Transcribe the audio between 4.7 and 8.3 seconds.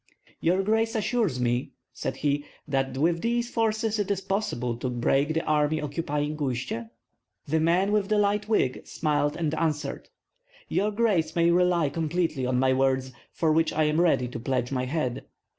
to break the army occupying Uistsie?" The man with the